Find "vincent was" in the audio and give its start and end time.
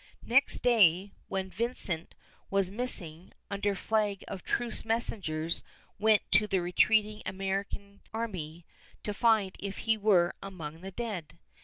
1.51-2.71